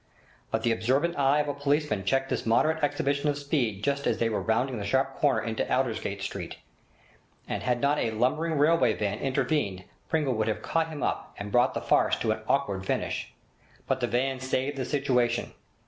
[0.49, 4.17] But the observant eye of a policeman checked this moderate exhibition of speed just as
[4.17, 6.57] they were rounding the sharp corner into Aldersgate Street,
[7.47, 11.51] and had not a lumbering railway van intervened Pringle would have caught him up and
[11.51, 13.31] brought the farce to an awkward finish.
[13.85, 15.51] But the van saved the situation.